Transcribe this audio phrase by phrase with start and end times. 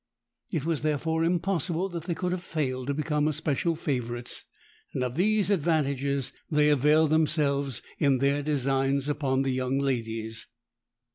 [0.49, 4.45] It was therefore impossible that they could have failed to become especial favourites;
[4.95, 10.47] and of these advantages they availed themselves in their designs upon the young ladies.